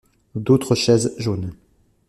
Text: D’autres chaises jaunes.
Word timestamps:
D’autres 0.33 0.73
chaises 0.73 1.13
jaunes. 1.19 1.53